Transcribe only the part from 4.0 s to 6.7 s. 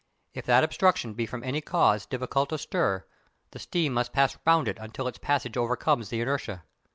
pass round it until its pressure overcomes the inertia.